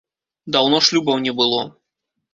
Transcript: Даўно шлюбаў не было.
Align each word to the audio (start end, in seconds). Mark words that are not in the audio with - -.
Даўно 0.55 0.79
шлюбаў 0.87 1.23
не 1.29 1.37
было. 1.43 1.61